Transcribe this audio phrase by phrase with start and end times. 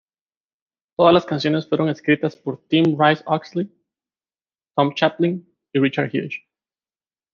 [0.97, 3.71] Todas las canciones fueron escritas por Tim Rice-Oxley,
[4.75, 6.39] Tom Chaplin y Richard Hughes.